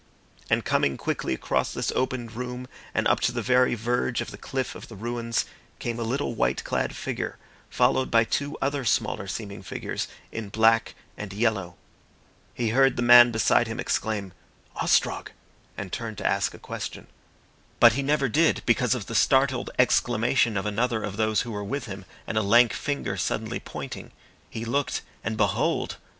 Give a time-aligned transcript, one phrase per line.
[0.49, 4.37] And coming quickly across this opened room and up to the very verge of the
[4.39, 5.45] cliff of the ruins
[5.77, 7.37] came a little white clad figure
[7.69, 11.75] followed by two other smaller seeming figures in black and yellow.
[12.55, 14.33] He heard the man beside him exclaim
[14.75, 15.29] "Ostrog,"
[15.77, 17.05] and turned to ask a question.
[17.79, 21.63] But he never did, because of the startled exclamation of another of those who were
[21.63, 24.13] with him and a lank finger suddenly pointing.
[24.49, 25.97] He looked, and behold!